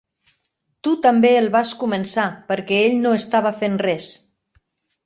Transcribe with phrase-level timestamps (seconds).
[0.87, 4.15] Tu també el vas començar, perquè ell no estava fent res.